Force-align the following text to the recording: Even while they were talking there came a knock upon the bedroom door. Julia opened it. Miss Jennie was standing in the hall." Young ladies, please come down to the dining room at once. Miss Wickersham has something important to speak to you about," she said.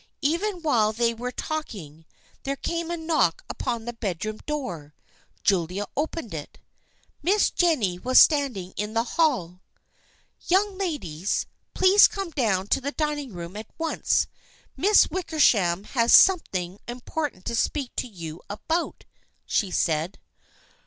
Even 0.23 0.63
while 0.63 0.91
they 0.91 1.13
were 1.13 1.31
talking 1.31 2.07
there 2.41 2.55
came 2.55 2.89
a 2.89 2.97
knock 2.97 3.43
upon 3.47 3.85
the 3.85 3.93
bedroom 3.93 4.39
door. 4.47 4.95
Julia 5.43 5.85
opened 5.95 6.33
it. 6.33 6.57
Miss 7.21 7.51
Jennie 7.51 7.99
was 7.99 8.17
standing 8.17 8.73
in 8.77 8.95
the 8.95 9.03
hall." 9.03 9.61
Young 10.49 10.75
ladies, 10.75 11.45
please 11.75 12.07
come 12.07 12.31
down 12.31 12.65
to 12.69 12.81
the 12.81 12.91
dining 12.93 13.31
room 13.31 13.55
at 13.55 13.69
once. 13.77 14.25
Miss 14.75 15.07
Wickersham 15.11 15.83
has 15.83 16.11
something 16.13 16.79
important 16.87 17.45
to 17.45 17.53
speak 17.53 17.95
to 17.97 18.07
you 18.07 18.41
about," 18.49 19.05
she 19.45 19.69
said. 19.69 20.17